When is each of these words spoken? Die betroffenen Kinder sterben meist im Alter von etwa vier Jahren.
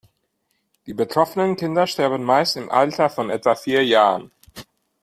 Die 0.87 0.95
betroffenen 0.95 1.55
Kinder 1.57 1.85
sterben 1.85 2.23
meist 2.23 2.57
im 2.57 2.71
Alter 2.71 3.07
von 3.11 3.29
etwa 3.29 3.53
vier 3.53 3.85
Jahren. 3.85 4.31